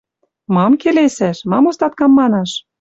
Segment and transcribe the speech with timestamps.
[0.55, 1.37] Мам келесӓш?
[1.51, 2.51] Мам остаткам манаш?